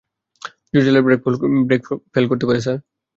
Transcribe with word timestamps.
জোরে 0.71 0.83
চালালে 0.85 1.01
brake 1.67 1.81
fail 2.13 2.25
হতে 2.31 2.45
পারে 2.47 2.59
স্যার। 2.65 2.77